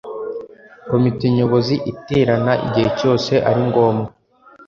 komite 0.89 1.25
nyobozi 1.37 1.75
iterana 1.91 2.53
igihe 2.67 2.89
cyose 2.99 3.33
ari 3.49 3.61
ngombwa 3.69 4.09